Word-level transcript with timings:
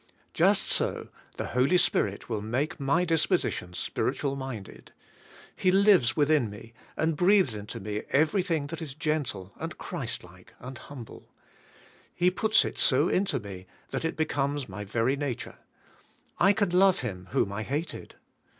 Just 0.33 0.63
so 0.63 1.09
the 1.37 1.49
Holy 1.49 1.77
Spirit 1.77 2.27
will 2.27 2.41
make 2.41 2.79
my 2.79 3.05
disposition 3.05 3.75
spiritual 3.75 4.35
minded. 4.35 4.91
He 5.55 5.71
lives 5.71 6.15
within 6.17 6.49
me, 6.49 6.73
and 6.97 7.15
breathes 7.15 7.53
into 7.53 7.79
me 7.79 8.01
everything 8.09 8.65
that 8.65 8.81
is 8.81 8.95
gentle 8.95 9.53
and 9.57 9.77
Christ 9.77 10.23
like 10.23 10.55
and 10.57 10.75
humble. 10.75 11.29
He 12.15 12.31
puts 12.31 12.65
it 12.65 12.79
so 12.79 13.09
into 13.09 13.39
me 13.39 13.67
that 13.89 14.03
it 14.03 14.17
becomes 14.17 14.67
my 14.67 14.83
very 14.83 15.15
nature. 15.15 15.59
I 16.39 16.53
can 16.53 16.71
love 16.71 17.01
him 17.01 17.27
whom 17.33 17.51
I 17.53 17.61
hated. 17.61 18.15